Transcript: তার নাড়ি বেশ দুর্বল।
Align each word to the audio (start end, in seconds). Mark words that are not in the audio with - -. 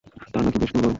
তার 0.33 0.41
নাড়ি 0.43 0.57
বেশ 0.61 0.71
দুর্বল। 0.73 0.89